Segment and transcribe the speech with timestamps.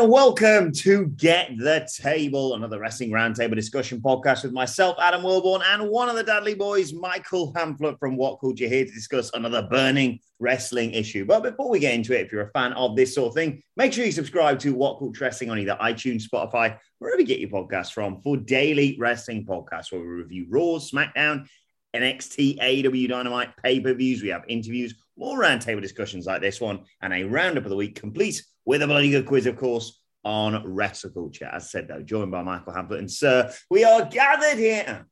[0.00, 5.60] and welcome to Get the Table, another wrestling roundtable discussion podcast with myself, Adam Wilborn,
[5.62, 9.60] and one of the Dudley boys, Michael Hamflett from What Culture, here to discuss another
[9.60, 11.26] burning wrestling issue.
[11.26, 13.62] But before we get into it, if you're a fan of this sort of thing,
[13.76, 17.40] make sure you subscribe to What Culture Wrestling on either iTunes, Spotify, wherever you get
[17.40, 21.46] your podcasts from, for daily wrestling podcasts where we review Raw, SmackDown,
[21.94, 24.22] NXT, AEW Dynamite, pay per views.
[24.22, 27.94] We have interviews, more roundtable discussions like this one, and a roundup of the week
[27.94, 31.44] complete with a bloody good quiz, of course, on wrestle culture.
[31.44, 33.00] As I said, though, joined by Michael Hamflett.
[33.00, 35.06] And, sir, we are gathered here.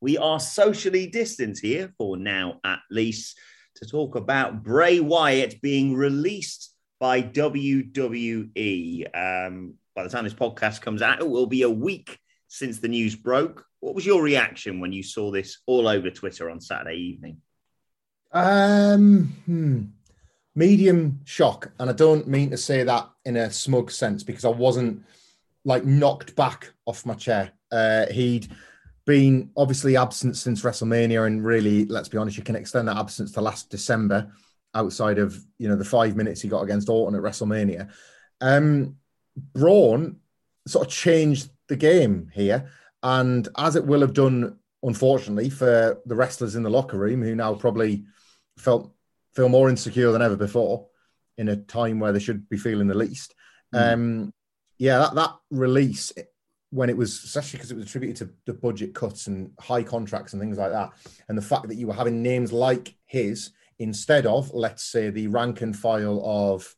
[0.00, 3.36] We are socially distanced here for now, at least,
[3.76, 9.06] to talk about Bray Wyatt being released by WWE.
[9.12, 12.88] Um, by the time this podcast comes out, it will be a week since the
[12.88, 13.66] news broke.
[13.80, 17.38] What was your reaction when you saw this all over Twitter on Saturday evening?
[18.34, 19.82] Um, hmm.
[20.56, 24.48] medium shock, and I don't mean to say that in a smug sense because I
[24.48, 25.04] wasn't
[25.64, 27.52] like knocked back off my chair.
[27.70, 28.48] Uh, he'd
[29.06, 33.30] been obviously absent since WrestleMania, and really, let's be honest, you can extend that absence
[33.32, 34.32] to last December,
[34.74, 37.88] outside of you know the five minutes he got against Orton at WrestleMania.
[38.40, 38.96] Um,
[39.52, 40.16] Braun
[40.66, 42.68] sort of changed the game here,
[43.04, 47.36] and as it will have done, unfortunately, for the wrestlers in the locker room who
[47.36, 48.04] now probably
[48.58, 48.92] felt
[49.34, 50.86] feel more insecure than ever before
[51.36, 53.34] in a time where they should be feeling the least.
[53.74, 53.92] Mm.
[53.92, 54.34] Um,
[54.78, 56.12] yeah, that, that release
[56.70, 60.32] when it was especially because it was attributed to the budget cuts and high contracts
[60.32, 60.90] and things like that,
[61.28, 65.26] and the fact that you were having names like his instead of, let's say, the
[65.26, 66.74] rank and file of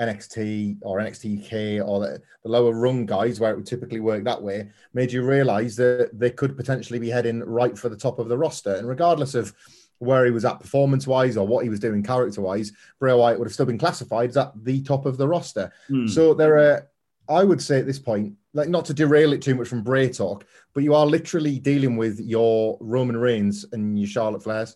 [0.00, 4.24] NXT or NXT UK or the, the, lower rung guys, where it would typically work
[4.24, 8.18] that way, made you realize that they could potentially be heading right for the top
[8.18, 8.74] of the roster.
[8.74, 9.54] And regardless of
[10.02, 13.38] where he was at performance wise or what he was doing character wise, Bray Wyatt
[13.38, 15.72] would have still been classified as at the top of the roster.
[15.88, 16.10] Mm.
[16.10, 16.88] So there are,
[17.28, 20.10] I would say at this point, like not to derail it too much from Bray
[20.10, 24.74] talk, but you are literally dealing with your Roman Reigns and your Charlotte Flairs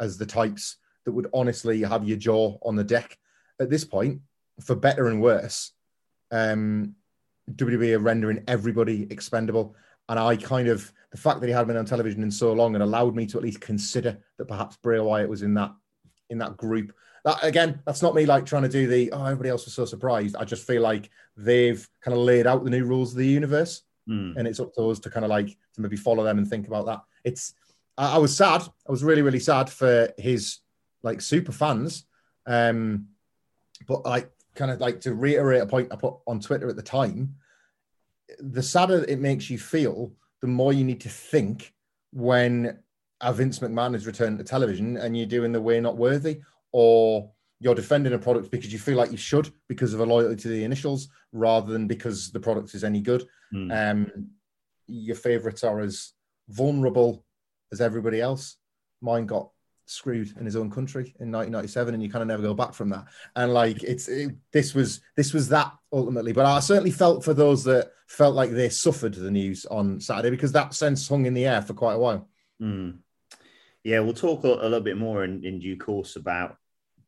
[0.00, 3.18] as the types that would honestly have your jaw on the deck
[3.60, 4.22] at this point,
[4.64, 5.72] for better and worse.
[6.30, 6.94] Um,
[7.50, 9.76] WWE are rendering everybody expendable.
[10.08, 12.74] And I kind of the fact that he hadn't been on television in so long
[12.74, 15.72] and allowed me to at least consider that perhaps Bray Wyatt was in that
[16.30, 16.92] in that group.
[17.24, 19.84] That again, that's not me like trying to do the oh everybody else was so
[19.84, 20.36] surprised.
[20.36, 23.82] I just feel like they've kind of laid out the new rules of the universe,
[24.08, 24.36] mm.
[24.36, 26.66] and it's up to us to kind of like to maybe follow them and think
[26.66, 27.02] about that.
[27.24, 27.54] It's
[27.96, 28.62] I, I was sad.
[28.62, 30.58] I was really really sad for his
[31.02, 32.06] like super fans,
[32.46, 33.08] um,
[33.86, 36.82] but like kind of like to reiterate a point I put on Twitter at the
[36.82, 37.36] time
[38.38, 41.72] the sadder it makes you feel, the more you need to think
[42.12, 42.78] when
[43.20, 46.40] a Vince McMahon is returned to television and you're doing the way not worthy,
[46.72, 50.34] or you're defending a product because you feel like you should because of a loyalty
[50.34, 53.24] to the initials rather than because the product is any good.
[53.54, 53.90] Mm.
[53.90, 54.30] Um,
[54.88, 56.12] your favorites are as
[56.48, 57.24] vulnerable
[57.70, 58.56] as everybody else.
[59.00, 59.50] Mine got
[59.92, 62.88] screwed in his own country in 1997 and you kind of never go back from
[62.90, 63.04] that.
[63.36, 66.32] And like it's it, this was this was that ultimately.
[66.32, 70.30] But i certainly felt for those that felt like they suffered the news on saturday
[70.30, 72.28] because that sense hung in the air for quite a while.
[72.60, 72.98] Mm.
[73.84, 76.56] yeah we'll talk a, a, little bit more in, in due course about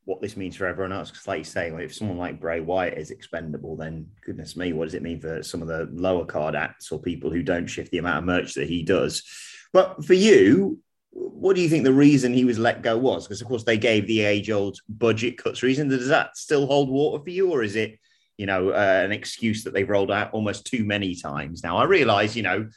[0.05, 2.99] what this means for everyone else because like you say if someone like bray wyatt
[2.99, 6.55] is expendable then goodness me what does it mean for some of the lower card
[6.57, 9.23] acts or people who don't shift the amount of merch that he does?
[9.73, 10.81] But for you
[11.17, 13.25] what do you think the reason he was let go was?
[13.25, 15.89] Because of course they gave the age-old budget cuts reason.
[15.89, 17.99] Does that still hold water for you, or is it
[18.37, 21.77] you know, uh, an excuse that they've rolled out almost too many times now.
[21.77, 22.69] I realize, you know,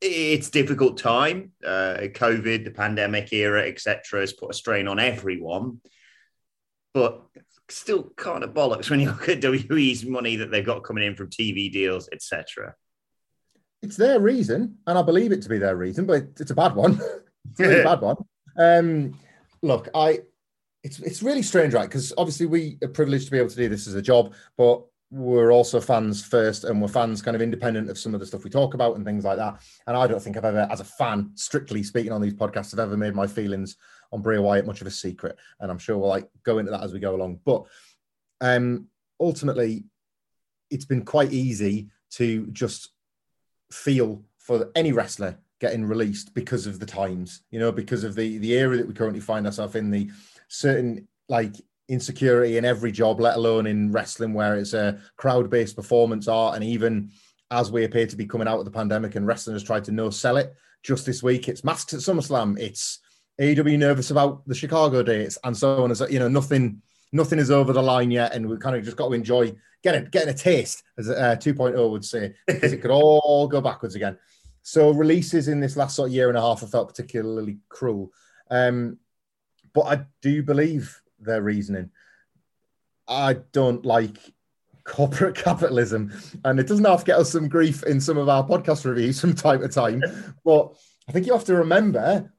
[0.00, 1.52] it's difficult time.
[1.64, 5.80] Uh, COVID, the pandemic era, etc., has put a strain on everyone.
[6.92, 7.22] But
[7.68, 11.16] still kind of bollocks when you look at WWE's money that they've got coming in
[11.16, 12.74] from TV deals, etc.
[13.82, 16.74] It's their reason, and I believe it to be their reason, but it's a bad
[16.74, 17.00] one.
[17.50, 18.16] it's a really bad one.
[18.56, 19.18] Um,
[19.62, 20.20] look, I
[20.82, 21.88] it's it's really strange, right?
[21.88, 24.84] Because obviously we are privileged to be able to do this as a job, but
[25.12, 28.44] we're also fans first, and we're fans kind of independent of some of the stuff
[28.44, 29.60] we talk about and things like that.
[29.86, 32.80] And I don't think I've ever, as a fan, strictly speaking on these podcasts, have
[32.80, 33.76] ever made my feelings
[34.10, 35.36] on Bray Wyatt much of a secret.
[35.60, 37.40] And I'm sure we'll like go into that as we go along.
[37.44, 37.64] But
[38.40, 38.86] um,
[39.20, 39.84] ultimately,
[40.70, 42.88] it's been quite easy to just
[43.70, 48.36] feel for any wrestler getting released because of the times, you know, because of the
[48.38, 50.10] the era that we currently find ourselves in, the
[50.48, 51.54] certain like
[51.88, 56.56] insecurity in every job, let alone in wrestling where it's a crowd-based performance art.
[56.56, 57.12] And even
[57.52, 59.92] as we appear to be coming out of the pandemic and wrestling has tried to
[59.92, 62.98] no sell it, just this week it's masks at SummerSlam, it's
[63.40, 65.92] AEW nervous about the Chicago dates and so on.
[65.92, 66.82] As you know, nothing
[67.12, 69.54] nothing is over the line yet, and we've kind of just got to enjoy
[69.84, 73.94] getting getting a taste, as uh, 2.0 would say, because it could all go backwards
[73.94, 74.18] again.
[74.62, 78.12] So releases in this last sort of year and a half have felt particularly cruel.
[78.50, 78.98] Um,
[79.72, 81.90] but I do believe their reasoning.
[83.08, 84.18] I don't like
[84.84, 86.12] corporate capitalism,
[86.44, 89.20] and it doesn't have to get us some grief in some of our podcast reviews
[89.20, 90.02] from time to time.
[90.44, 90.74] But
[91.08, 92.32] I think you have to remember,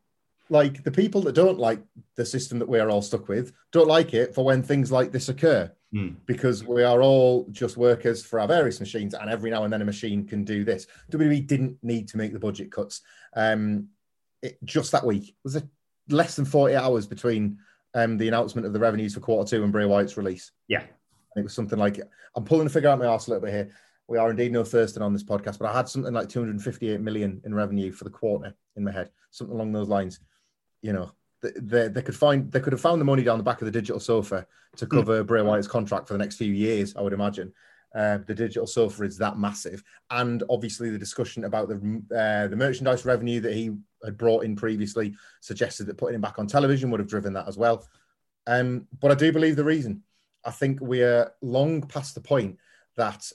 [0.49, 1.81] like the people that don't like
[2.15, 5.11] the system that we are all stuck with, don't like it for when things like
[5.11, 6.15] this occur, mm.
[6.25, 9.81] because we are all just workers for our various machines, and every now and then
[9.81, 10.87] a machine can do this.
[11.11, 13.01] WWE didn't need to make the budget cuts.
[13.35, 13.89] Um,
[14.41, 15.65] it, just that week was it
[16.09, 17.59] less than forty hours between
[17.93, 20.51] um, the announcement of the revenues for quarter two and Bray Wyatt's release.
[20.67, 20.81] Yeah.
[20.81, 21.99] And it was something like,
[22.35, 23.71] I'm pulling the figure out my arse a little bit here.
[24.07, 27.41] We are indeed no Thurston on this podcast, but I had something like 258 million
[27.45, 30.19] in revenue for the quarter in my head, something along those lines.
[30.81, 31.11] You know,
[31.43, 33.71] they, they could find they could have found the money down the back of the
[33.71, 34.45] digital sofa
[34.77, 34.97] to hmm.
[34.97, 35.27] cover mm.
[35.27, 37.53] Bray Wyatt's contract for the next few years, I would imagine.
[37.95, 42.55] Uh, the digital sofa is that massive, and obviously the discussion about the uh, the
[42.55, 43.71] merchandise revenue that he
[44.03, 47.47] had brought in previously suggested that putting him back on television would have driven that
[47.47, 47.87] as well.
[48.47, 50.01] Um, but I do believe the reason.
[50.43, 52.57] I think we are long past the point
[52.97, 53.31] that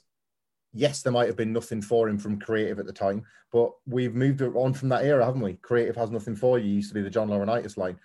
[0.72, 4.14] yes, there might have been nothing for him from creative at the time, but we've
[4.14, 5.54] moved on from that era, haven't we?
[5.54, 6.66] Creative has nothing for you.
[6.66, 7.98] Used to be the John Laurinaitis line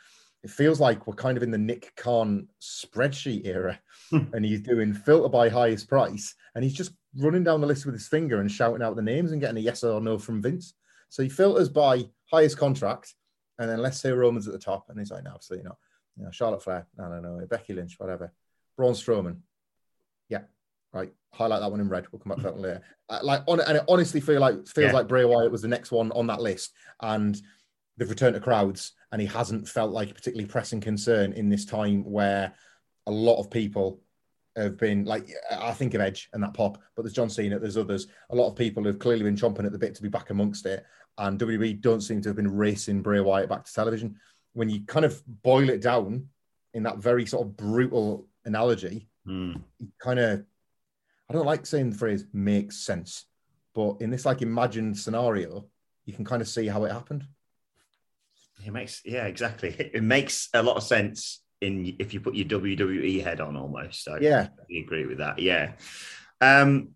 [0.43, 3.79] it feels like we're kind of in the Nick Khan spreadsheet era,
[4.09, 4.23] hmm.
[4.33, 7.95] and he's doing filter by highest price, and he's just running down the list with
[7.95, 10.73] his finger and shouting out the names and getting a yes or no from Vince.
[11.09, 13.13] So he filters by highest contract,
[13.57, 15.77] and then let's say Roman's at the top, and he's like, no, absolutely not.
[16.17, 18.33] You know, Charlotte Flair, no, no, no, Becky Lynch, whatever.
[18.75, 19.37] Braun Strowman,
[20.27, 20.41] yeah,
[20.93, 21.11] right.
[21.31, 22.05] Highlight that one in red.
[22.11, 22.81] We'll come back to that one later.
[23.09, 24.93] Uh, like, on, and it honestly feel like feels yeah.
[24.93, 27.39] like Bray Wyatt was the next one on that list, and
[27.97, 31.65] they've returned to crowds and he hasn't felt like a particularly pressing concern in this
[31.65, 32.51] time where
[33.05, 34.01] a lot of people
[34.55, 37.77] have been like I think of Edge and that pop, but there's John Cena, there's
[37.77, 38.07] others.
[38.31, 40.65] A lot of people have clearly been chomping at the bit to be back amongst
[40.65, 40.83] it,
[41.19, 44.15] and WWE don't seem to have been racing Bray Wyatt back to television.
[44.53, 46.27] When you kind of boil it down
[46.73, 49.61] in that very sort of brutal analogy, mm.
[49.99, 50.43] kind of
[51.33, 53.25] I don't like saying the phrase makes sense,
[53.73, 55.65] but in this like imagined scenario,
[56.05, 57.25] you can kind of see how it happened.
[58.63, 59.75] It makes yeah, exactly.
[59.79, 64.03] It makes a lot of sense in if you put your WWE head on almost.
[64.03, 65.39] So yeah, I agree with that.
[65.39, 65.71] Yeah.
[66.39, 66.89] Um,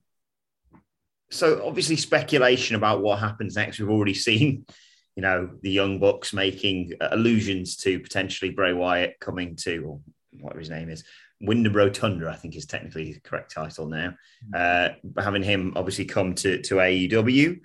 [1.32, 3.80] so obviously speculation about what happens next.
[3.80, 4.68] We've already seen,
[5.16, 10.00] you know, the Young Bucks making allusions to potentially Bray Wyatt coming to, or
[10.40, 11.04] whatever his name is,
[11.42, 14.16] Wyndham Rotunda, I think is technically the correct title now.
[14.54, 15.02] Mm-hmm.
[15.18, 17.60] Uh, having him obviously come to to AEW.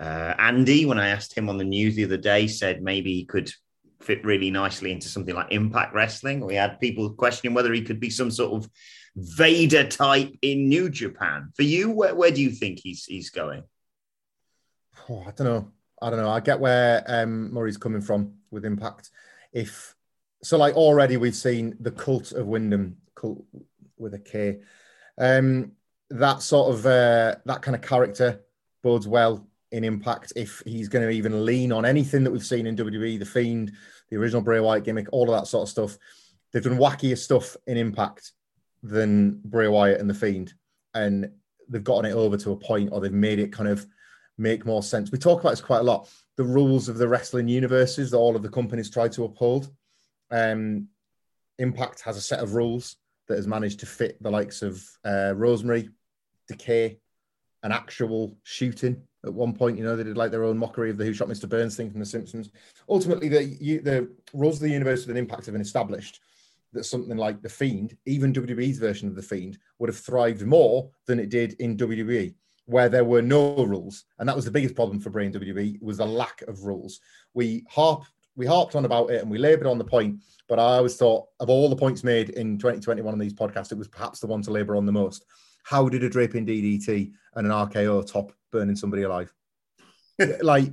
[0.00, 3.24] Uh, Andy, when I asked him on the news the other day, said maybe he
[3.24, 3.50] could
[4.00, 6.40] fit really nicely into something like Impact Wrestling.
[6.40, 8.70] We had people questioning whether he could be some sort of
[9.16, 11.50] Vader type in New Japan.
[11.56, 13.64] For you, where, where do you think he's he's going?
[15.10, 15.72] Oh, I don't know.
[16.00, 16.30] I don't know.
[16.30, 19.10] I get where um, Murray's coming from with Impact.
[19.52, 19.96] If
[20.42, 23.44] so, like already we've seen the cult of Wyndham, cult
[23.96, 24.58] with a K.
[25.18, 25.72] Um,
[26.10, 28.40] that sort of uh, that kind of character
[28.82, 32.66] bodes well in Impact if he's going to even lean on anything that we've seen
[32.66, 33.72] in WWE, the Fiend,
[34.08, 35.98] the original Bray Wyatt gimmick, all of that sort of stuff.
[36.52, 38.32] They've done wackier stuff in Impact
[38.82, 40.54] than Bray Wyatt and the Fiend,
[40.94, 41.30] and
[41.68, 43.86] they've gotten it over to a point, or they've made it kind of
[44.38, 45.10] make more sense.
[45.10, 46.08] We talk about this quite a lot.
[46.36, 49.70] The rules of the wrestling universes that all of the companies try to uphold.
[50.30, 50.88] Um,
[51.58, 52.96] Impact has a set of rules
[53.28, 55.90] that has managed to fit the likes of uh, Rosemary
[56.48, 56.98] Decay,
[57.62, 59.78] an actual shooting at one point.
[59.78, 61.48] You know, they did like their own mockery of the Who Shot Mr.
[61.48, 62.50] Burns thing from The Simpsons.
[62.88, 66.20] Ultimately, the the rules of the universe with an impact have been established.
[66.74, 70.90] That something like The Fiend, even WWE's version of The Fiend, would have thrived more
[71.06, 72.34] than it did in WWE,
[72.66, 75.96] where there were no rules, and that was the biggest problem for Brain WWE was
[75.96, 77.00] the lack of rules.
[77.32, 78.04] We harp
[78.38, 81.26] we harped on about it and we laboured on the point, but I always thought
[81.40, 84.40] of all the points made in 2021 on these podcasts, it was perhaps the one
[84.42, 85.24] to labour on the most.
[85.64, 89.34] How did a draping DDT and an RKO top burning somebody alive?
[90.40, 90.72] like,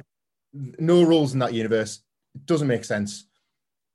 [0.54, 2.02] no rules in that universe.
[2.36, 3.26] It doesn't make sense.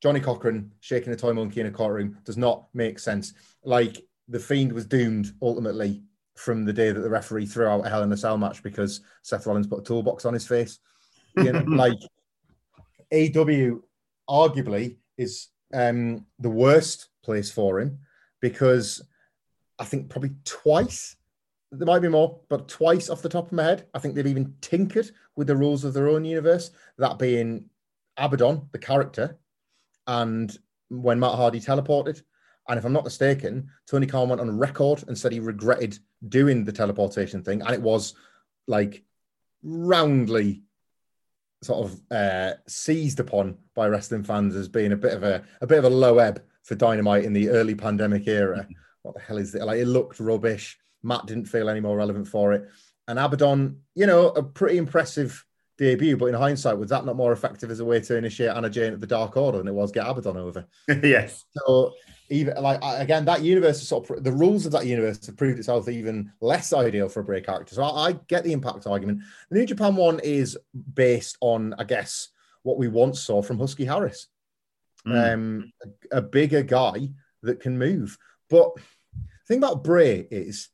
[0.03, 3.33] Johnnie Cochran shaking a toy monkey in a courtroom does not make sense.
[3.63, 3.97] Like,
[4.27, 6.03] the Fiend was doomed ultimately
[6.35, 8.99] from the day that the referee threw out a Hell in a Cell match because
[9.21, 10.79] Seth Rollins put a toolbox on his face.
[11.37, 11.99] You know, like,
[13.11, 13.81] AEW
[14.29, 17.99] arguably is um, the worst place for him
[18.39, 19.01] because
[19.79, 21.15] I think probably twice,
[21.71, 24.27] there might be more, but twice off the top of my head, I think they've
[24.27, 27.69] even tinkered with the rules of their own universe, that being
[28.17, 29.37] Abaddon, the character,
[30.07, 30.57] and
[30.89, 32.21] when Matt Hardy teleported.
[32.67, 35.97] And if I'm not mistaken, Tony Khan went on record and said he regretted
[36.29, 37.61] doing the teleportation thing.
[37.61, 38.13] And it was
[38.67, 39.03] like
[39.63, 40.63] roundly
[41.61, 45.67] sort of uh, seized upon by wrestling fans as being a bit of a a
[45.67, 48.59] bit of a low ebb for Dynamite in the early pandemic era.
[48.59, 48.73] Mm-hmm.
[49.03, 49.63] What the hell is it?
[49.63, 50.77] Like it looked rubbish.
[51.03, 52.69] Matt didn't feel any more relevant for it.
[53.07, 55.43] And Abaddon, you know, a pretty impressive
[55.77, 58.69] debut, but in hindsight, was that not more effective as a way to initiate Anna
[58.69, 60.65] Jay at the Dark Order than it was get Abaddon over?
[61.03, 61.45] yes.
[61.53, 61.93] So
[62.29, 65.59] even like again, that universe is sort of the rules of that universe have proved
[65.59, 67.75] itself even less ideal for a break character.
[67.75, 69.21] So I, I get the impact argument.
[69.49, 70.57] The New Japan one is
[70.93, 72.29] based on, I guess,
[72.63, 74.27] what we once saw from Husky Harris,
[75.05, 75.33] mm.
[75.33, 75.73] um,
[76.11, 77.09] a, a, bigger guy
[77.41, 78.17] that can move.
[78.49, 80.69] But the thing about Bray is,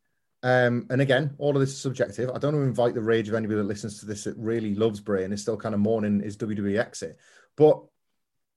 [0.48, 2.30] um, and again, all of this is subjective.
[2.30, 4.76] I don't want to invite the rage of anybody that listens to this that really
[4.76, 7.18] loves Bray and is still kind of mourning his WWE exit.
[7.58, 7.84] But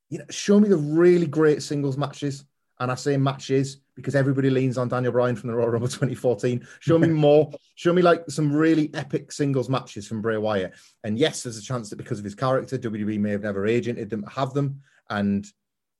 [0.08, 2.44] you know, show me the really great singles matches
[2.78, 6.64] and I say matches because everybody leans on Daniel Bryan from the Royal Rumble 2014.
[6.78, 7.50] Show me more.
[7.74, 10.74] Show me like some really epic singles matches from Bray Wyatt.
[11.02, 14.10] And yes, there's a chance that because of his character, WWE may have never agented
[14.10, 14.80] them, have them.
[15.08, 15.44] And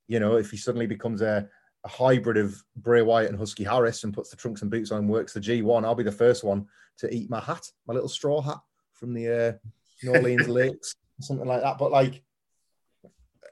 [0.06, 1.48] you know, if he suddenly becomes a,
[1.84, 4.98] a hybrid of Bray Wyatt and Husky Harris and puts the trunks and boots on
[4.98, 6.66] and works the G1, I'll be the first one
[6.98, 8.58] to eat my hat, my little straw hat
[8.92, 9.52] from the uh,
[10.02, 11.78] New Orleans Lakes, something like that.
[11.78, 12.22] But like,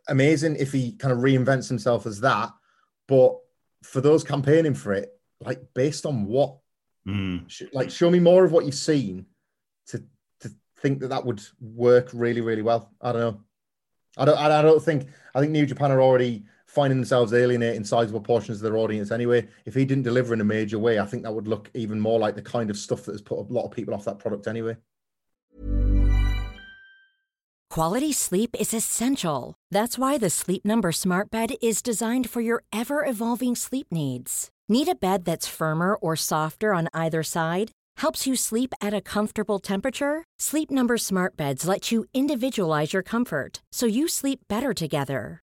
[0.08, 2.50] amazing if he kind of reinvents himself as that
[3.08, 3.38] but
[3.82, 6.58] for those campaigning for it, like based on what,
[7.06, 7.44] mm.
[7.72, 9.26] like show me more of what you've seen
[9.86, 10.04] to
[10.40, 12.92] to think that that would work really really well.
[13.00, 13.40] I don't know.
[14.18, 14.38] I don't.
[14.38, 15.08] I don't think.
[15.34, 19.48] I think New Japan are already finding themselves alienating sizable portions of their audience anyway.
[19.64, 22.20] If he didn't deliver in a major way, I think that would look even more
[22.20, 24.46] like the kind of stuff that has put a lot of people off that product
[24.46, 24.76] anyway.
[27.70, 29.54] Quality sleep is essential.
[29.70, 34.50] That's why the Sleep Number Smart Bed is designed for your ever evolving sleep needs.
[34.68, 37.72] Need a bed that's firmer or softer on either side?
[37.98, 40.24] Helps you sleep at a comfortable temperature?
[40.38, 45.42] Sleep Number Smart Beds let you individualize your comfort so you sleep better together.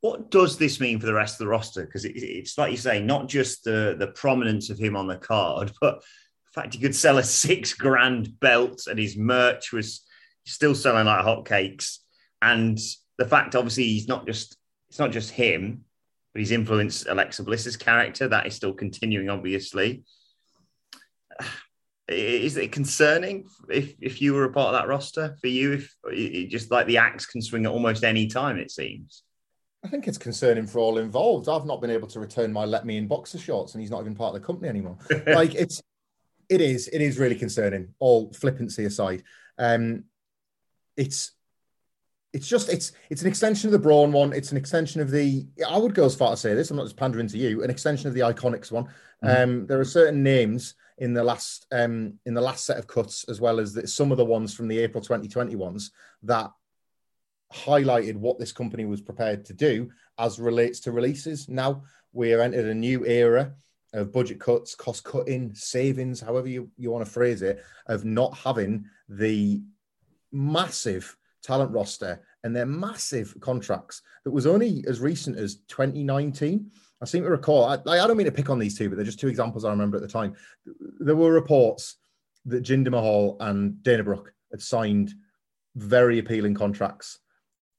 [0.00, 1.84] What does this mean for the rest of the roster?
[1.84, 5.16] Because it, it's like you say, not just the, the prominence of him on the
[5.16, 10.02] card, but the fact he could sell a six grand belt and his merch was
[10.46, 11.98] still selling like hotcakes.
[12.42, 12.78] And
[13.18, 14.56] the fact, obviously, he's not just
[14.88, 15.84] it's not just him,
[16.32, 18.26] but he's influenced Alexa Bliss's character.
[18.28, 20.04] That is still continuing, obviously.
[22.08, 25.74] Is it concerning if, if you were a part of that roster for you?
[25.74, 29.22] If just like the axe can swing at almost any time, it seems.
[29.82, 31.48] I think it's concerning for all involved.
[31.48, 34.00] I've not been able to return my let me in boxer shorts, and he's not
[34.00, 34.98] even part of the company anymore.
[35.26, 35.82] like it's,
[36.48, 37.94] it is, it is really concerning.
[37.98, 39.22] All flippancy aside,
[39.58, 40.04] um,
[40.96, 41.32] it's
[42.32, 44.32] it's just it's it's an extension of the Braun one.
[44.32, 45.46] It's an extension of the.
[45.66, 46.70] I would go as far to say this.
[46.70, 47.62] I'm not just pandering to you.
[47.62, 48.84] An extension of the Iconics one.
[49.24, 49.42] Mm-hmm.
[49.42, 53.24] Um, there are certain names in the last um, in the last set of cuts,
[53.24, 55.90] as well as the, some of the ones from the April 2020 ones
[56.22, 56.50] that
[57.52, 61.48] highlighted what this company was prepared to do as relates to releases.
[61.48, 63.52] Now we are entered a new era
[63.92, 68.36] of budget cuts, cost cutting, savings, however you, you want to phrase it, of not
[68.36, 69.60] having the
[70.32, 76.70] massive talent roster and their massive contracts that was only as recent as 2019.
[77.02, 79.04] I seem to recall, I, I don't mean to pick on these two, but they're
[79.04, 80.34] just two examples I remember at the time.
[81.00, 81.96] There were reports
[82.46, 85.12] that Jinder Mahal and Dana Brooke had signed
[85.76, 87.18] very appealing contracts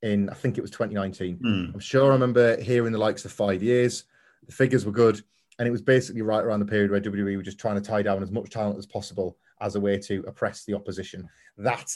[0.02, 1.38] in, I think it was 2019.
[1.38, 1.74] Mm.
[1.74, 4.06] I'm sure I remember hearing the likes of five years.
[4.46, 5.22] The figures were good.
[5.60, 8.02] And it was basically right around the period where WWE were just trying to tie
[8.02, 11.30] down as much talent as possible as a way to oppress the opposition.
[11.58, 11.94] That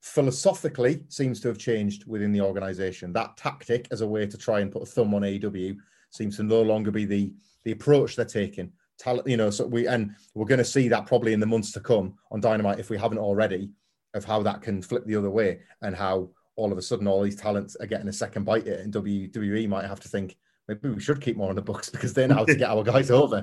[0.00, 3.12] philosophically seems to have changed within the organization.
[3.12, 5.76] That tactic as a way to try and put a thumb on AEW
[6.10, 7.32] seems to no longer be the
[7.64, 8.72] the approach they're taking.
[8.98, 11.72] Talent, you know, so we and we're going to see that probably in the months
[11.72, 13.70] to come on Dynamite if we haven't already,
[14.14, 17.22] of how that can flip the other way and how all of a sudden all
[17.22, 20.36] these talents are getting a second bite at it, and WWE might have to think
[20.68, 22.82] maybe we should keep more on the books because they know how to get our
[22.82, 23.42] guys over.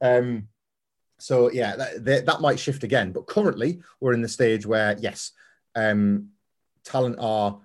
[0.00, 0.48] Um,
[1.18, 5.32] so yeah, that, that might shift again, but currently we're in the stage where yes,
[5.74, 6.30] um,
[6.84, 7.60] talent are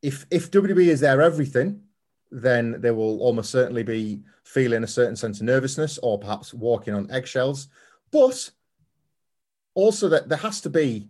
[0.00, 1.80] if if WWE is their everything,
[2.30, 6.94] then they will almost certainly be feeling a certain sense of nervousness or perhaps walking
[6.94, 7.68] on eggshells.
[8.10, 8.50] But
[9.74, 11.08] also that there has to be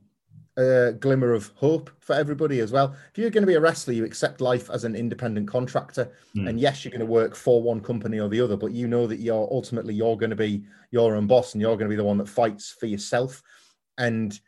[0.57, 2.95] a glimmer of hope for everybody as well.
[3.11, 6.49] If you're going to be a wrestler, you accept life as an independent contractor, mm.
[6.49, 9.07] and yes, you're going to work for one company or the other, but you know
[9.07, 11.97] that you're ultimately you're going to be your own boss and you're going to be
[11.97, 13.43] the one that fights for yourself.
[13.99, 14.39] And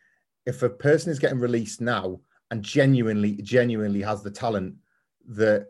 [0.47, 4.75] if a person is getting released now and genuinely, genuinely has the talent
[5.29, 5.69] that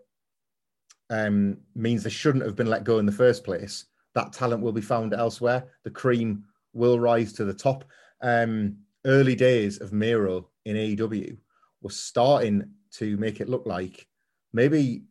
[1.10, 4.72] um, means they shouldn't have been let go in the first place, that talent will
[4.72, 5.64] be found elsewhere.
[5.84, 7.84] The cream will rise to the top.
[8.20, 11.36] Um, early days of Miro in AEW
[11.82, 14.06] was starting to make it look like
[14.52, 15.02] maybe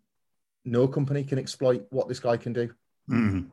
[0.65, 2.73] no company can exploit what this guy can do.
[3.09, 3.47] Mm-hmm.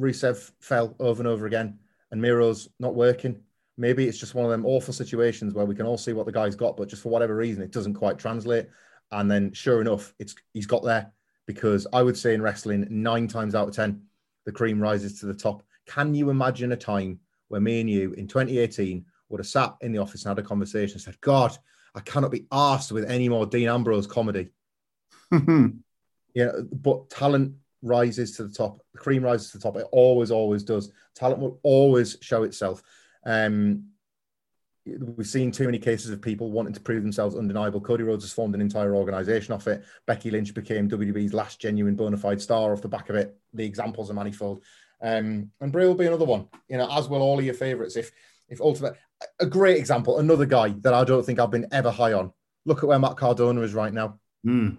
[0.00, 1.78] Rusev fell over and over again,
[2.10, 3.40] and Miro's not working.
[3.76, 6.32] Maybe it's just one of them awful situations where we can all see what the
[6.32, 8.68] guy's got, but just for whatever reason, it doesn't quite translate.
[9.10, 11.10] And then, sure enough, it's he's got there
[11.46, 14.02] because I would say in wrestling, nine times out of ten,
[14.44, 15.62] the cream rises to the top.
[15.86, 19.92] Can you imagine a time where me and you in 2018 would have sat in
[19.92, 21.56] the office and had a conversation and said, God,
[21.94, 24.50] I cannot be asked with any more Dean Ambrose comedy.
[26.34, 28.80] yeah, but talent rises to the top.
[28.92, 29.76] The cream rises to the top.
[29.76, 30.92] It always, always does.
[31.14, 32.82] Talent will always show itself.
[33.24, 33.88] Um,
[34.84, 37.80] we've seen too many cases of people wanting to prove themselves undeniable.
[37.80, 39.84] Cody Rhodes has formed an entire organization off it.
[40.06, 43.36] Becky Lynch became WWE's last genuine bona fide star off the back of it.
[43.54, 44.62] The examples are manifold.
[45.00, 47.96] Um, and Bray will be another one, you know, as will all of your favorites.
[47.96, 48.12] If
[48.48, 48.96] if ultimate,
[49.40, 52.32] a great example, another guy that I don't think I've been ever high on.
[52.64, 54.18] Look at where Matt Cardona is right now.
[54.46, 54.78] Mm.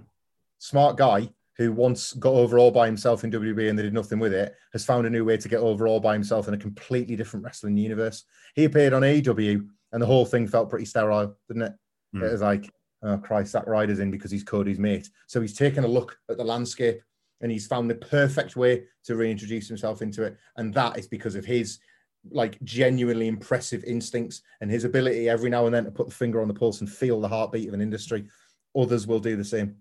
[0.59, 4.19] Smart guy, who once got over all by himself in WWE and they did nothing
[4.19, 6.57] with it, has found a new way to get over all by himself in a
[6.57, 8.23] completely different wrestling universe.
[8.55, 11.73] He appeared on AEW and the whole thing felt pretty sterile, didn't it?
[12.15, 12.23] Mm.
[12.23, 12.71] It was like,
[13.03, 15.09] oh Christ, that rider's in because he's Cody's mate.
[15.27, 17.01] So he's taken a look at the landscape
[17.41, 20.37] and he's found the perfect way to reintroduce himself into it.
[20.57, 21.77] And that is because of his
[22.31, 26.41] like genuinely impressive instincts and his ability every now and then to put the finger
[26.41, 28.25] on the pulse and feel the heartbeat of an industry.
[28.75, 29.77] Others will do the same.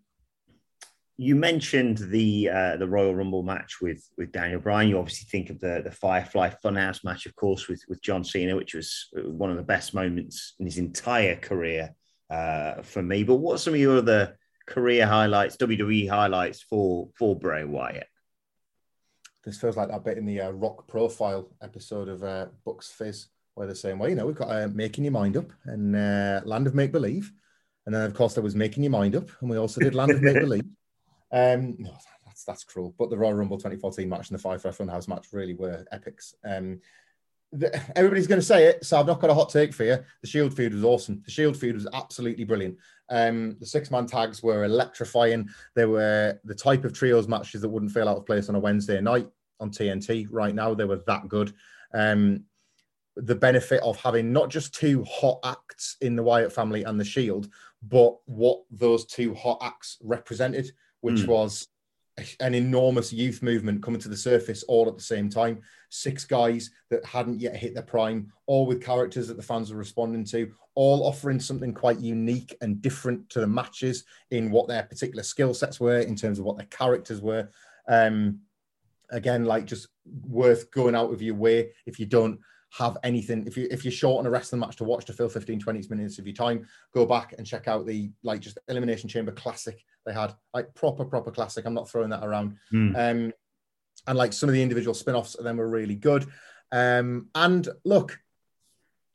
[1.19, 4.89] you mentioned the uh, the Royal Rumble match with with Daniel Bryan.
[4.89, 8.57] You obviously think of the the Firefly Funhouse match, of course, with with John Cena,
[8.57, 11.95] which was one of the best moments in his entire career
[12.31, 13.23] uh, for me.
[13.25, 18.09] But what are some of your other career highlights, WWE highlights for for Bray Wyatt?
[19.45, 23.27] This feels like that bit in the uh, Rock Profile episode of uh, Bucks Fizz,
[23.55, 26.41] where they're saying, "Well, you know, we've got uh, Making Your Mind Up and uh,
[26.45, 27.33] Land of Make Believe."
[27.85, 30.13] And then, of course, there was Making Your Mind Up, and we also did Land
[30.13, 30.65] of Make Believe.
[31.35, 31.91] Um, no,
[32.27, 32.95] that's that's cruel.
[32.99, 36.35] But the Royal Rumble 2014 match and the Firefly Funhouse match really were epics.
[36.45, 36.83] Um,
[37.97, 39.99] everybody's going to say it, so I've not got a hot take for you.
[40.23, 41.23] The Shield feud was awesome.
[41.25, 42.77] The Shield feud was absolutely brilliant.
[43.09, 45.49] Um, the six man tags were electrifying.
[45.75, 48.61] They were the type of trios matches that wouldn't feel out of place on a
[48.61, 49.29] Wednesday night
[49.61, 50.27] on TNT.
[50.31, 51.53] Right now, they were that good.
[51.95, 52.45] Um,
[53.17, 57.05] the benefit of having not just two hot acts in the Wyatt family and the
[57.05, 57.49] Shield,
[57.83, 60.71] but what those two hot acts represented
[61.03, 61.27] which mm.
[61.27, 61.69] was
[62.41, 65.61] an enormous youth movement coming to the surface all at the same time.
[65.89, 69.79] Six guys that hadn't yet hit their prime, all with characters that the fans were
[69.79, 74.83] responding to, all offering something quite unique and different to the matches in what their
[74.83, 77.49] particular skill sets were, in terms of what their characters were.
[77.89, 78.41] Um,
[79.11, 79.89] again, like just
[80.27, 82.41] worth going out of your way if you don't
[82.79, 83.47] have anything.
[83.47, 85.89] If you if you're short on a wrestling match to watch to fill 15 20
[85.91, 89.85] minutes of your time go back and check out the like just elimination chamber classic
[90.07, 90.35] they had.
[90.55, 91.67] Like proper proper classic.
[91.67, 92.57] I'm not throwing that around.
[92.73, 92.97] Mm.
[92.97, 93.33] um
[94.07, 96.27] and like some of the individual spin-offs of them were really good.
[96.71, 98.19] Um and look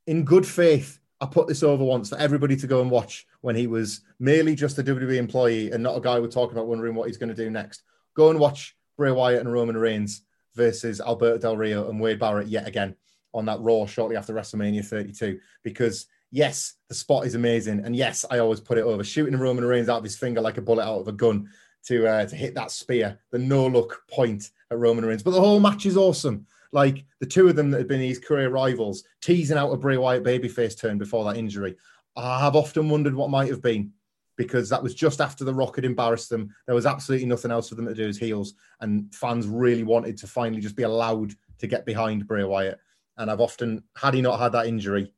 [0.05, 3.55] in good faith I put this over once for everybody to go and watch when
[3.55, 6.93] he was merely just a WWE employee and not a guy we're talking about wondering
[6.93, 7.81] what he's going to do next.
[8.13, 10.21] Go and watch Bray Wyatt and Roman Reigns
[10.53, 12.95] versus Alberto Del Rio and Wade Barrett yet again
[13.33, 18.25] on that Raw shortly after WrestleMania 32 because yes, the spot is amazing, and yes,
[18.29, 20.83] I always put it over shooting Roman Reigns out of his finger like a bullet
[20.83, 21.49] out of a gun
[21.85, 25.23] to uh, to hit that spear, the no look point at Roman Reigns.
[25.23, 26.45] But the whole match is awesome.
[26.73, 29.97] Like the two of them that have been his career rivals, teasing out a Bray
[29.97, 31.75] Wyatt babyface turn before that injury.
[32.15, 33.93] I have often wondered what might have been
[34.35, 36.53] because that was just after The Rock had embarrassed them.
[36.65, 40.17] There was absolutely nothing else for them to do as heels, and fans really wanted
[40.17, 42.79] to finally just be allowed to get behind Bray Wyatt.
[43.17, 45.13] And I've often, had he not had that injury,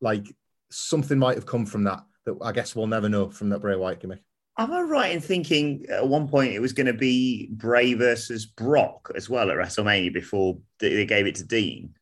[0.00, 0.26] like
[0.70, 3.76] something might have come from that that I guess we'll never know from that Bray
[3.76, 4.22] Wyatt gimmick.
[4.58, 8.44] Am I right in thinking at one point it was going to be Bray versus
[8.44, 11.94] Brock as well at WrestleMania before they gave it to Dean?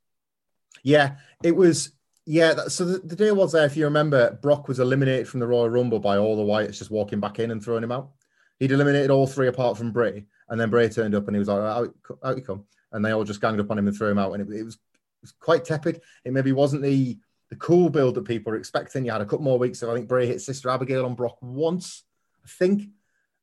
[0.82, 1.92] Yeah, it was.
[2.26, 3.64] Yeah, so the, the deal was there.
[3.64, 6.90] If you remember, Brock was eliminated from the Royal Rumble by all the Wyatts just
[6.90, 8.10] walking back in and throwing him out.
[8.58, 11.48] He'd eliminated all three apart from Bray, and then Bray turned up and he was
[11.48, 14.08] like, "Out, out you come!" And they all just ganged up on him and threw
[14.08, 14.32] him out.
[14.32, 14.78] And it, it was
[15.20, 16.00] was quite tepid.
[16.24, 17.18] It maybe wasn't the
[17.50, 19.04] the cool build that people were expecting.
[19.04, 21.36] You had a couple more weeks of I think Bray hit Sister Abigail on Brock
[21.40, 22.04] once,
[22.44, 22.88] I think,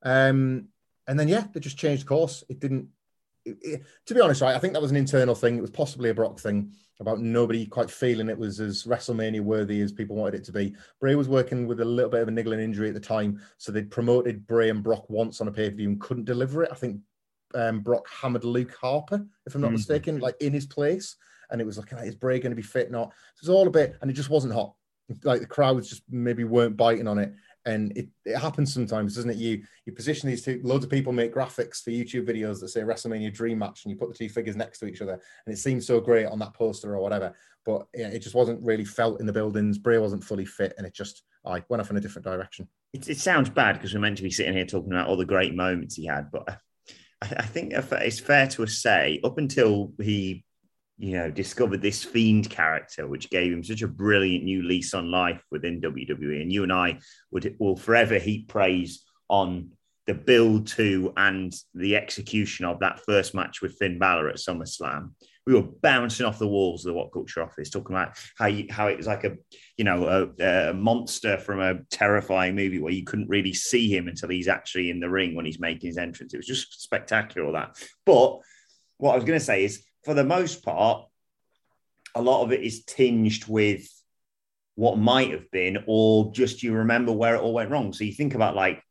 [0.04, 0.70] um,
[1.08, 2.44] and then yeah, they just changed course.
[2.50, 2.88] It didn't.
[3.46, 5.58] It, it, to be honest, right, I think that was an internal thing.
[5.58, 9.82] It was possibly a Brock thing about nobody quite feeling it was as WrestleMania worthy
[9.82, 10.76] as people wanted it to be.
[11.00, 13.72] Bray was working with a little bit of a niggling injury at the time, so
[13.72, 16.70] they promoted Bray and Brock once on a pay per view and couldn't deliver it.
[16.72, 17.02] I think
[17.56, 19.76] um, Brock hammered Luke Harper, if I'm not mm-hmm.
[19.76, 21.18] mistaken, like in his place
[21.50, 22.92] and it was looking like is Bray going to be fit?
[22.92, 23.12] Not.
[23.36, 24.74] So it's all a bit, and it just wasn't hot.
[25.24, 27.34] Like the crowds just maybe weren't biting on it,
[27.66, 29.38] and it, it happens sometimes, doesn't it?
[29.38, 30.60] You you position these two.
[30.64, 33.98] Loads of people make graphics for YouTube videos that say WrestleMania Dream Match, and you
[33.98, 36.54] put the two figures next to each other, and it seems so great on that
[36.54, 37.34] poster or whatever.
[37.66, 39.78] But yeah, it just wasn't really felt in the buildings.
[39.78, 42.68] Bray wasn't fully fit, and it just I went off in a different direction.
[42.94, 45.26] It, it sounds bad because we're meant to be sitting here talking about all the
[45.26, 46.48] great moments he had, but
[47.22, 50.44] I, I think it's fair to say up until he
[50.98, 55.12] you know, discovered this fiend character, which gave him such a brilliant new lease on
[55.12, 56.42] life within WWE.
[56.42, 57.00] And you and I
[57.32, 59.72] would will forever heap praise on
[60.08, 65.12] the build to and the execution of that first match with Finn Balor at SummerSlam.
[65.46, 68.68] We were bouncing off the walls of the What Culture office, talking about how you,
[68.70, 69.36] how it was like a
[69.78, 74.08] you know a, a monster from a terrifying movie where you couldn't really see him
[74.08, 76.34] until he's actually in the ring when he's making his entrance.
[76.34, 77.78] It was just spectacular, all that.
[78.06, 78.40] But
[78.98, 81.06] what I was going to say is for the most part,
[82.16, 83.88] a lot of it is tinged with
[84.76, 87.94] what might have been, or just you remember where it all went wrong.
[87.94, 88.82] So you think about like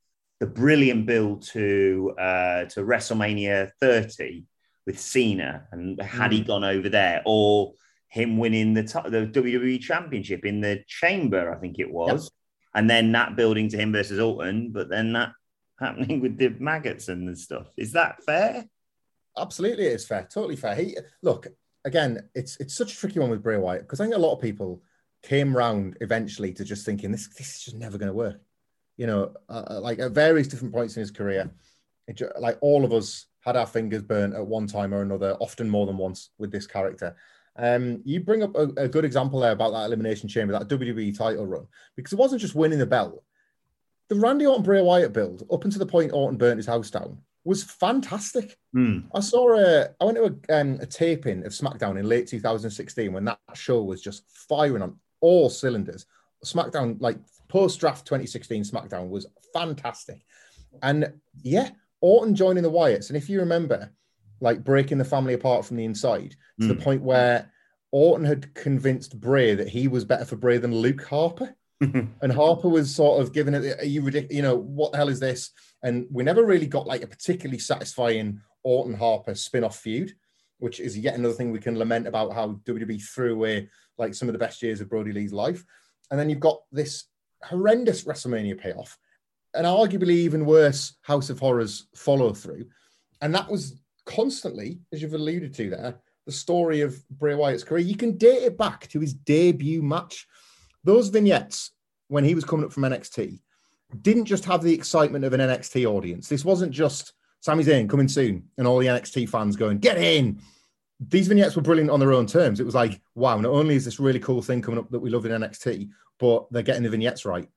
[0.40, 4.44] the brilliant build to uh, to WrestleMania 30
[4.84, 6.34] with Cena, and had mm.
[6.34, 7.74] he gone over there, or
[8.08, 12.32] him winning the t- the WWE Championship in the Chamber, I think it was, yep.
[12.74, 15.32] and then that building to him versus Orton, but then that
[15.78, 17.68] happening with the maggots and the stuff.
[17.76, 18.64] Is that fair?
[19.38, 20.26] Absolutely, it's fair.
[20.30, 20.74] Totally fair.
[20.74, 21.48] He look
[21.84, 22.28] again.
[22.34, 24.40] It's it's such a tricky one with Bray Wyatt because I think a lot of
[24.40, 24.82] people
[25.22, 28.40] came round eventually to just thinking this this is just never going to work.
[28.96, 31.50] You know, uh, uh, like at various different points in his career,
[32.08, 35.68] It, like all of us had our fingers burnt at one time or another, often
[35.68, 37.14] more than once with this character.
[37.56, 41.16] Um, you bring up a, a, good example there about that elimination chamber, that WWE
[41.16, 43.22] title run, because it wasn't just winning the belt.
[44.08, 47.18] The Randy Orton Bray Wyatt build, up until the point Orton burnt his house down,
[47.46, 48.58] was fantastic.
[48.74, 49.04] Mm.
[49.14, 53.12] I saw a, I went to a, um, a taping of SmackDown in late 2016
[53.12, 56.06] when that show was just firing on all cylinders.
[56.44, 60.24] SmackDown, like post draft 2016 SmackDown, was fantastic.
[60.82, 63.08] And yeah, Orton joining the Wyatts.
[63.08, 63.92] And if you remember,
[64.40, 66.68] like breaking the family apart from the inside to mm.
[66.68, 66.82] the hmm.
[66.82, 67.50] point where
[67.92, 71.54] Orton had convinced Bray that he was better for Bray than Luke Harper.
[71.80, 74.34] and Harper was sort of giving it, are you ridiculous?
[74.34, 75.50] You know, what the hell is this?
[75.82, 80.14] And we never really got like a particularly satisfying Orton Harper spin off feud,
[80.58, 84.28] which is yet another thing we can lament about how WWE threw away like some
[84.28, 85.64] of the best years of Brodie Lee's life.
[86.10, 87.04] And then you've got this
[87.42, 88.98] horrendous WrestleMania payoff,
[89.54, 92.66] and arguably even worse House of Horrors follow through.
[93.20, 97.84] And that was constantly, as you've alluded to there, the story of Bray Wyatt's career.
[97.84, 100.26] You can date it back to his debut match.
[100.86, 101.72] Those vignettes
[102.06, 103.40] when he was coming up from NXT
[104.02, 106.28] didn't just have the excitement of an NXT audience.
[106.28, 110.40] This wasn't just Sami Zayn coming soon and all the NXT fans going, get in.
[111.00, 112.60] These vignettes were brilliant on their own terms.
[112.60, 115.10] It was like, wow, not only is this really cool thing coming up that we
[115.10, 117.48] love in NXT, but they're getting the vignettes right.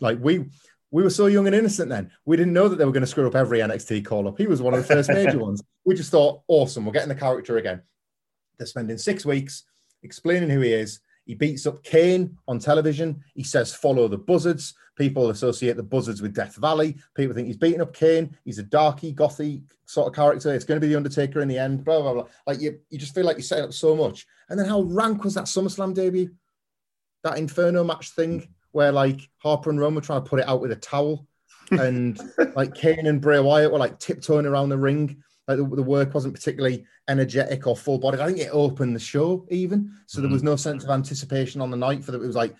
[0.00, 0.46] Like we
[0.90, 2.10] we were so young and innocent then.
[2.24, 4.36] We didn't know that they were going to screw up every NXT call up.
[4.36, 5.62] He was one of the first major ones.
[5.84, 7.82] We just thought, awesome, we're getting the character again.
[8.56, 9.62] They're spending six weeks
[10.02, 11.00] explaining who he is.
[11.28, 13.22] He beats up Kane on television.
[13.34, 14.74] He says, follow the buzzards.
[14.96, 16.96] People associate the buzzards with Death Valley.
[17.14, 18.34] People think he's beating up Kane.
[18.44, 20.52] He's a darky, gothy sort of character.
[20.54, 22.24] It's going to be the Undertaker in the end, blah, blah, blah.
[22.46, 24.26] Like you, you just feel like you're setting up so much.
[24.48, 26.30] And then how rank was that SummerSlam debut?
[27.24, 30.72] That Inferno match thing where like Harper and were trying to put it out with
[30.72, 31.26] a towel,
[31.70, 32.18] and
[32.56, 35.22] like Kane and Bray Wyatt were like tiptoeing around the ring.
[35.48, 38.20] Like the, the, work wasn't particularly energetic or full bodied.
[38.20, 41.70] I think it opened the show even, so there was no sense of anticipation on
[41.70, 42.22] the night for that.
[42.22, 42.54] It was like,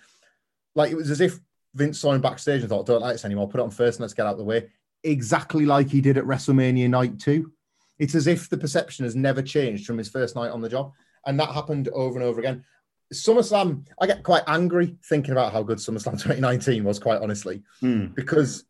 [0.73, 1.39] like it was as if
[1.75, 3.47] Vince saw him backstage and thought, "Don't like this anymore.
[3.47, 4.69] Put it on first and let's get out of the way."
[5.03, 7.53] Exactly like he did at WrestleMania Night Two.
[7.99, 10.93] It's as if the perception has never changed from his first night on the job,
[11.27, 12.65] and that happened over and over again.
[13.13, 18.13] SummerSlam, I get quite angry thinking about how good SummerSlam 2019 was, quite honestly, mm.
[18.15, 18.65] because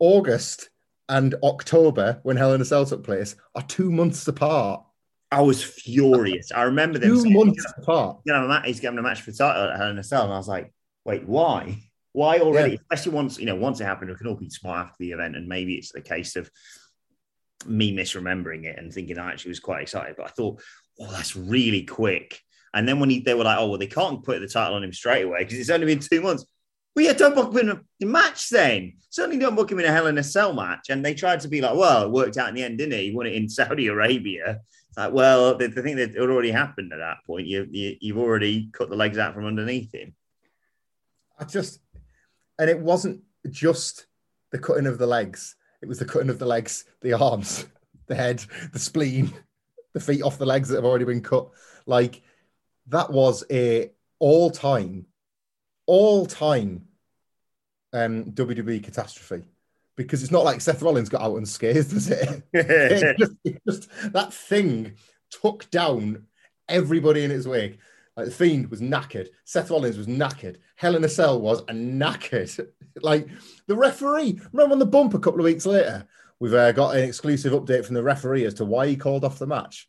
[0.00, 0.70] August
[1.08, 4.84] and October, when Hell in a Cell took place, are two months apart.
[5.30, 6.52] I was furious.
[6.52, 8.20] I remember them two saying, months he's apart.
[8.24, 10.32] You know, he's getting a match for the title at Hell in a Cell, and
[10.32, 10.72] I was like,
[11.04, 11.82] wait, why?
[12.12, 12.72] Why already?
[12.72, 12.78] Yeah.
[12.80, 15.36] Especially once you know, once it happened, we can all be smart after the event,
[15.36, 16.50] and maybe it's the case of
[17.66, 20.16] me misremembering it and thinking I actually was quite excited.
[20.16, 20.60] But I thought,
[21.00, 22.40] oh, that's really quick.
[22.74, 24.84] And then when he, they were like, oh, well, they can't put the title on
[24.84, 26.44] him straight away because it's only been two months.
[26.98, 28.94] Well, yeah, don't book him in a match then.
[29.08, 30.90] Certainly don't book him in a Hell in a Cell match.
[30.90, 33.04] And they tried to be like, well, it worked out in the end, didn't it?
[33.04, 34.62] He won it in Saudi Arabia.
[34.88, 37.96] It's like, well, the, the thing that had already happened at that point, you, you,
[38.00, 40.12] you've already cut the legs out from underneath him.
[41.38, 41.78] I just,
[42.58, 44.06] and it wasn't just
[44.50, 45.54] the cutting of the legs.
[45.80, 47.64] It was the cutting of the legs, the arms,
[48.08, 49.32] the head, the spleen,
[49.92, 51.48] the feet off the legs that have already been cut.
[51.86, 52.22] Like
[52.88, 55.06] that was a all-time,
[55.86, 56.87] all-time
[58.04, 59.44] um, WWE catastrophe
[59.96, 62.42] because it's not like Seth Rollins got out unscathed, does it?
[62.52, 64.94] it, just, it just, that thing
[65.30, 66.24] took down
[66.68, 67.78] everybody in its wake.
[68.16, 71.72] Like the Fiend was knackered, Seth Rollins was knackered, Hell in a Cell was a
[71.72, 72.68] knackered.
[73.02, 73.28] like
[73.66, 76.06] the referee, remember on the bump a couple of weeks later,
[76.40, 79.38] we've uh, got an exclusive update from the referee as to why he called off
[79.38, 79.88] the match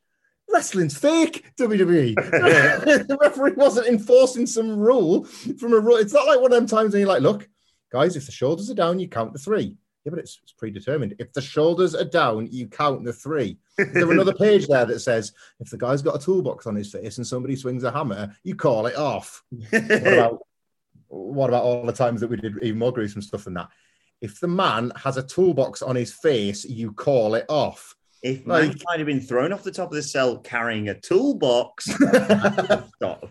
[0.52, 2.16] wrestling's fake, WWE.
[3.08, 5.98] the referee wasn't enforcing some rule from a rule.
[5.98, 7.48] It's not like one of them times when you're like, look,
[7.92, 9.76] guys, if the shoulders are down, you count the three.
[10.06, 11.16] Yeah, but it's, it's predetermined.
[11.20, 13.58] If the shoulders are down, you count the three.
[13.78, 17.18] There's another page there that says if the guy's got a toolbox on his face
[17.18, 19.44] and somebody swings a hammer, you call it off.
[19.50, 20.40] what, about,
[21.08, 23.68] what about all the times that we did even more gruesome stuff than that?
[24.22, 27.96] If the man has a toolbox on his face, you call it off.
[28.22, 31.86] If like, might have been thrown off the top of the cell carrying a toolbox,
[32.96, 33.26] stopped.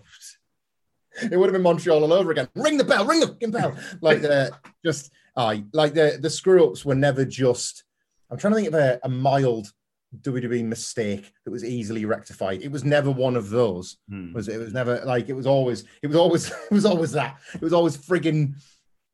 [1.23, 2.49] It would have been Montreal all over again.
[2.55, 3.75] Ring the bell, ring the fucking bell.
[4.01, 4.53] Like the
[4.85, 7.85] just I like the the screw ups were never just.
[8.31, 9.73] I'm trying to think of a, a mild
[10.21, 12.63] WWE mistake that was easily rectified.
[12.63, 13.99] It was never one of those.
[14.09, 14.33] Hmm.
[14.33, 14.57] Was it?
[14.57, 17.39] it was never like it was always it was always it was always that.
[17.55, 18.55] It was always frigging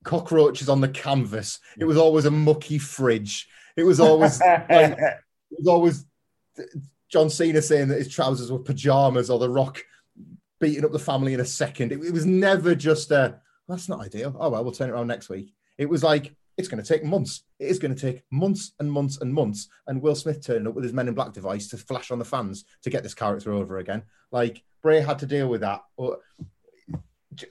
[0.05, 1.59] cockroaches on the canvas.
[1.79, 3.49] It was always a mucky fridge.
[3.77, 6.05] It was always like it was always
[7.09, 9.85] John Cena saying that his trousers were pajamas or The Rock
[10.61, 11.93] beating up the family in a second.
[11.93, 14.35] It, it was never just a, that's not ideal.
[14.38, 15.55] Oh, well, we'll turn it around next week.
[15.79, 17.43] It was like it's going to take months.
[17.59, 19.69] It is going to take months and months and months.
[19.87, 22.25] And Will Smith turning up with his Men in Black device to flash on the
[22.25, 24.03] fans to get this character over again.
[24.31, 26.19] Like Bray had to deal with that, or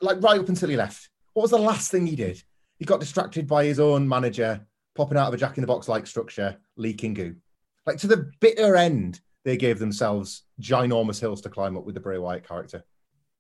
[0.02, 1.10] like right up until he left.
[1.34, 2.42] What was the last thing he did?
[2.78, 5.88] He got distracted by his own manager popping out of a Jack in the Box
[5.88, 7.36] like structure, leaking goo.
[7.86, 12.02] Like to the bitter end, they gave themselves ginormous hills to climb up with the
[12.02, 12.86] Bray Wyatt character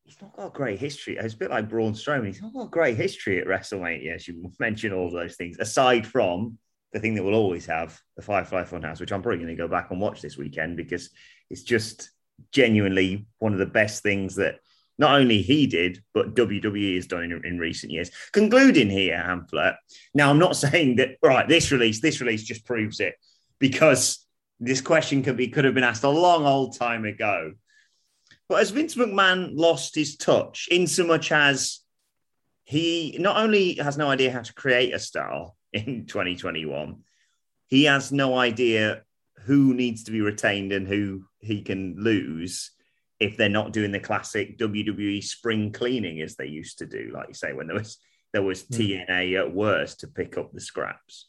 [0.04, 1.18] he's not got a great history.
[1.18, 2.28] It's a bit like Braun Strowman.
[2.28, 6.06] He's not got a great history at WrestleMania, as you mentioned all those things, aside
[6.06, 6.58] from
[6.92, 9.68] the thing that we'll always have the Firefly Funhouse, which I'm probably going to go
[9.68, 11.10] back and watch this weekend because
[11.50, 12.12] it's just
[12.52, 14.60] genuinely one of the best things that
[15.00, 18.12] not only he did, but WWE has done in, in recent years.
[18.32, 19.76] Concluding here, Hamflett.
[20.14, 23.16] Now, I'm not saying that, right, this release, this release just proves it
[23.60, 24.26] because
[24.60, 27.54] this question could be could have been asked a long old time ago.
[28.54, 31.80] But has Vince McMahon lost his touch in so much as
[32.66, 36.98] he not only has no idea how to create a star in 2021,
[37.66, 39.02] he has no idea
[39.46, 42.70] who needs to be retained and who he can lose
[43.20, 47.30] if they're not doing the classic WWE spring cleaning as they used to do, like
[47.30, 47.98] you say, when there was
[48.34, 49.48] there was TNA hmm.
[49.48, 51.28] at worst to pick up the scraps.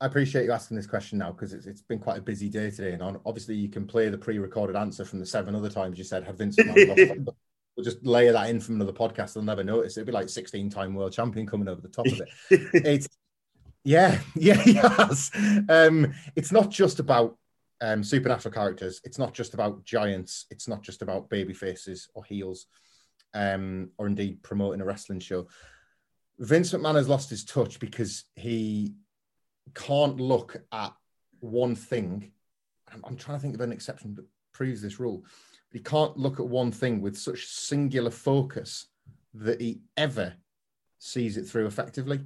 [0.00, 2.70] I appreciate you asking this question now because it's, it's been quite a busy day
[2.70, 2.92] today.
[2.92, 5.98] And on, obviously, you can play the pre recorded answer from the seven other times
[5.98, 6.56] you said, Have Vince
[7.78, 9.34] We'll just layer that in from another podcast.
[9.34, 9.96] They'll never notice.
[9.96, 12.28] It'll be like 16 time world champion coming over the top of it.
[12.74, 13.08] it's,
[13.84, 15.30] yeah, yeah, yes.
[15.68, 17.36] Um, it's not just about
[17.80, 19.00] um, supernatural characters.
[19.04, 20.46] It's not just about giants.
[20.50, 22.66] It's not just about baby faces or heels,
[23.34, 25.46] um, or indeed promoting a wrestling show.
[26.40, 28.94] Vince McMahon has lost his touch because he
[29.74, 30.92] can't look at
[31.40, 32.32] one thing.
[32.92, 35.24] I'm, I'm trying to think of an exception that proves this rule.
[35.70, 38.86] But he can't look at one thing with such singular focus
[39.34, 40.34] that he ever
[40.98, 42.20] sees it through effectively.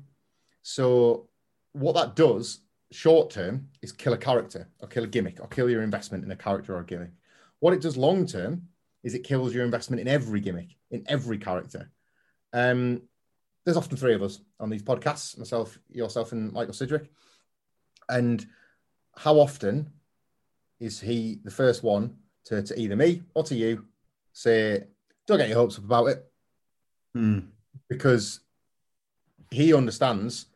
[0.63, 1.29] So,
[1.73, 5.71] what that does short term is kill a character or kill a gimmick or kill
[5.71, 7.11] your investment in a character or a gimmick.
[7.61, 8.69] What it does long term
[9.03, 11.91] is it kills your investment in every gimmick, in every character.
[12.53, 13.03] Um,
[13.65, 17.11] there's often three of us on these podcasts myself, yourself, and Michael Sidgwick.
[18.13, 18.47] And
[19.17, 19.91] how often
[20.79, 23.87] is he the first one to, to either me or to you
[24.33, 24.85] say,
[25.27, 26.31] don't get your hopes up about it?
[27.15, 27.39] Hmm.
[27.89, 28.41] Because
[29.51, 30.47] he understands,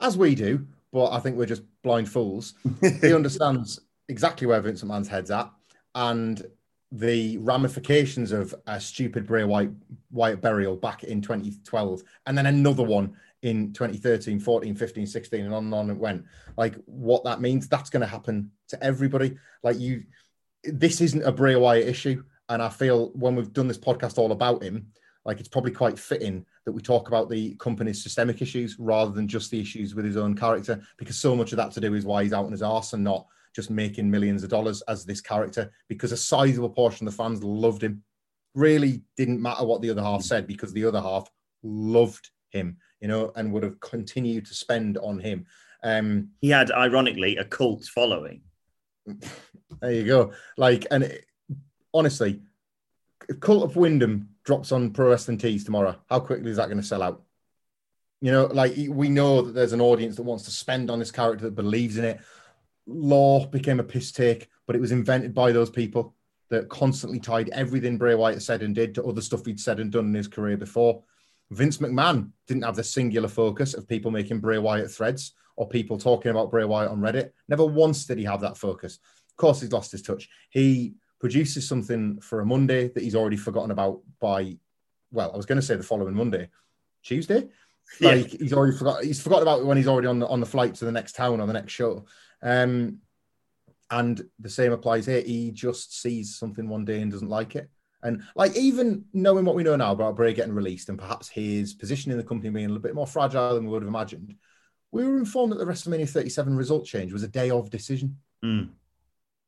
[0.00, 2.54] as we do, but I think we're just blind fools.
[3.00, 5.50] he understands exactly where Vince McMahon's head's at
[5.94, 6.46] and
[6.92, 9.70] the ramifications of a stupid Bray White,
[10.10, 15.54] Wyatt burial back in 2012, and then another one in 2013, 14, 15, 16, and
[15.54, 16.24] on and on it went.
[16.56, 19.36] Like what that means, that's going to happen to everybody.
[19.62, 20.04] Like you,
[20.64, 22.24] this isn't a Bray Wyatt issue.
[22.48, 24.88] And I feel when we've done this podcast all about him,
[25.24, 29.28] like it's probably quite fitting that we talk about the company's systemic issues rather than
[29.28, 32.06] just the issues with his own character, because so much of that to do is
[32.06, 35.20] why he's out on his arse and not just making millions of dollars as this
[35.20, 38.02] character, because a sizable portion of the fans loved him.
[38.54, 41.28] Really didn't matter what the other half said because the other half
[41.62, 45.46] loved him you know, and would have continued to spend on him.
[45.82, 48.42] Um, he had, ironically, a cult following.
[49.80, 50.32] There you go.
[50.56, 51.26] Like, and it,
[51.92, 52.40] honestly,
[53.28, 56.80] if Cult of Windham drops on Pro Wrestling Tees tomorrow, how quickly is that going
[56.80, 57.22] to sell out?
[58.20, 61.10] You know, like we know that there's an audience that wants to spend on this
[61.10, 62.20] character that believes in it.
[62.86, 66.14] Lore became a piss take, but it was invented by those people
[66.50, 69.92] that constantly tied everything Bray Wyatt said and did to other stuff he'd said and
[69.92, 71.02] done in his career before.
[71.50, 75.98] Vince McMahon didn't have the singular focus of people making Bray Wyatt threads or people
[75.98, 77.30] talking about Bray Wyatt on Reddit.
[77.48, 78.98] Never once did he have that focus.
[79.30, 80.28] Of course, he's lost his touch.
[80.50, 84.56] He produces something for a Monday that he's already forgotten about by,
[85.10, 86.48] well, I was going to say the following Monday,
[87.02, 87.48] Tuesday.
[88.02, 88.38] Like yeah.
[88.40, 89.02] he's already forgot.
[89.02, 91.40] He's forgotten about when he's already on the on the flight to the next town
[91.40, 92.04] or the next show.
[92.42, 92.98] Um,
[93.90, 95.22] and the same applies here.
[95.22, 97.70] He just sees something one day and doesn't like it.
[98.02, 101.74] And like even knowing what we know now about Bray getting released and perhaps his
[101.74, 104.34] position in the company being a little bit more fragile than we would have imagined,
[104.92, 108.18] we were informed that the WrestleMania 37 result change was a day of decision.
[108.44, 108.70] Mm.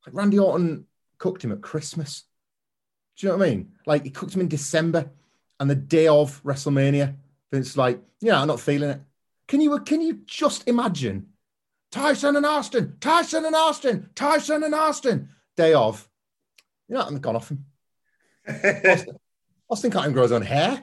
[0.06, 0.86] Like Randy Orton
[1.18, 2.24] cooked him at Christmas.
[3.16, 3.72] Do you know what I mean?
[3.86, 5.11] Like he cooked him in December
[5.61, 7.14] and the day of WrestleMania,
[7.53, 9.01] Vince like, yeah, I'm not feeling it.
[9.46, 11.26] Can you can you just imagine
[11.90, 16.09] Tyson and Austin, Tyson and Austin, Tyson and Austin, day of?
[16.88, 17.64] You know, I'm gone off him.
[18.84, 19.18] Austin,
[19.68, 20.82] Austin can't even grow his own hair.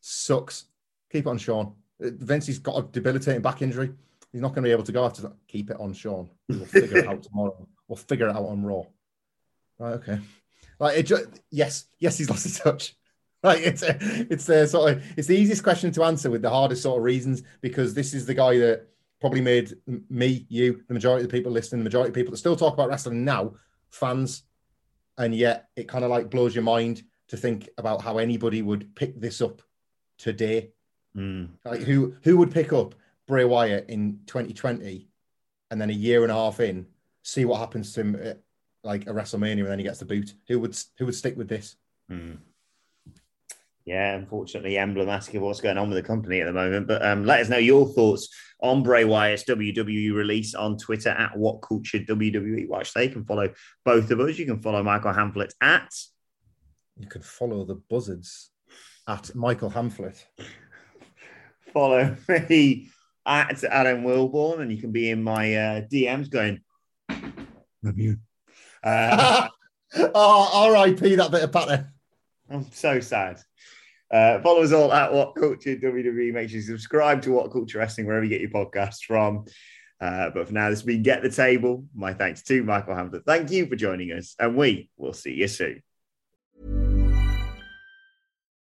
[0.00, 0.64] Sucks.
[1.10, 1.74] Keep it on Shawn.
[2.00, 3.92] Vincey's got a debilitating back injury.
[4.32, 5.32] He's not going to be able to go after that.
[5.48, 6.30] Keep it on Shawn.
[6.48, 7.66] We'll figure it out tomorrow.
[7.88, 8.82] We'll figure it out on Raw.
[9.78, 10.20] Right, okay.
[10.78, 12.94] Like it just, yes, yes, he's lost his touch.
[13.40, 16.50] Like it's a, it's a sort of it's the easiest question to answer with the
[16.50, 18.88] hardest sort of reasons because this is the guy that
[19.20, 19.74] probably made
[20.10, 22.74] me, you, the majority of the people listening, the majority of people that still talk
[22.74, 23.52] about wrestling now,
[23.90, 24.42] fans.
[25.18, 28.94] And yet it kind of like blows your mind to think about how anybody would
[28.94, 29.60] pick this up
[30.16, 30.70] today.
[31.16, 31.48] Mm.
[31.64, 32.94] Like who who would pick up
[33.26, 35.08] Bray Wyatt in 2020
[35.70, 36.86] and then a year and a half in,
[37.22, 38.40] see what happens to him at
[38.84, 40.34] like a WrestleMania and then he gets the boot?
[40.46, 41.76] Who would who would stick with this?
[42.10, 42.38] Mm.
[43.88, 46.86] Yeah, unfortunately, emblematic of what's going on with the company at the moment.
[46.86, 48.28] But um, let us know your thoughts
[48.60, 52.68] on Bray Wyatt's WWE release on Twitter at What Culture WWE.
[52.68, 53.48] Watch they can follow
[53.86, 54.36] both of us.
[54.36, 55.90] You can follow Michael Hamflett at.
[56.98, 58.50] You can follow the buzzards
[59.08, 60.22] at Michael Hamflett.
[61.72, 62.90] follow me
[63.24, 66.60] at Adam Wilbourn, and you can be in my uh, DMs going.
[67.82, 68.18] Love you.
[68.84, 69.48] Uh,
[70.14, 71.16] oh, R.I.P.
[71.16, 71.88] that bit of pattern.
[72.48, 73.40] I'm so sad.
[74.10, 76.32] Uh, follow us all at What Culture WWE.
[76.32, 79.44] Make sure you subscribe to What Culture Wrestling wherever you get your podcasts from.
[80.00, 81.84] Uh, but for now, this has been Get the Table.
[81.94, 83.24] My thanks to Michael Hamflett.
[83.26, 85.82] Thank you for joining us, and we will see you soon.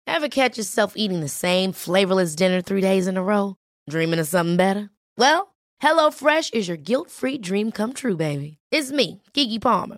[0.05, 3.55] Ever catch yourself eating the same flavorless dinner three days in a row?
[3.89, 4.89] Dreaming of something better?
[5.17, 8.57] Well, HelloFresh is your guilt free dream come true, baby.
[8.71, 9.97] It's me, Keke Palmer.